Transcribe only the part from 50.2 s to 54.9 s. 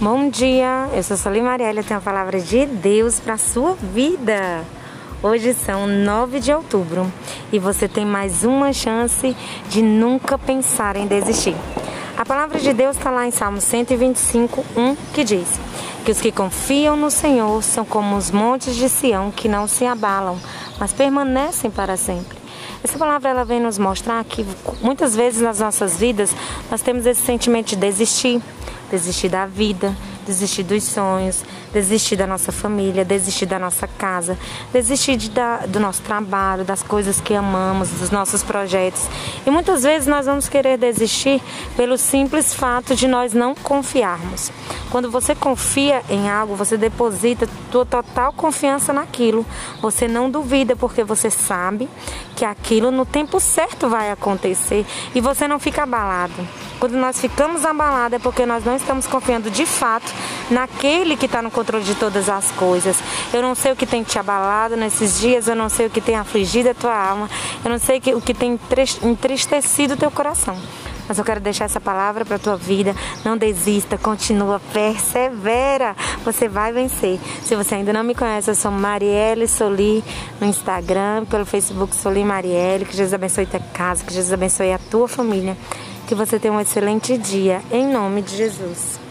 duvida porque você sabe que aquilo no tempo certo vai acontecer